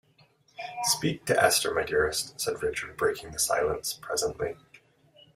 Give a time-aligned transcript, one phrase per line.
[0.85, 4.57] "Speak to Esther, my dearest," said Richard, breaking the silence presently.